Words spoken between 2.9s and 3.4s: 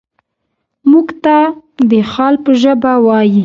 وايي.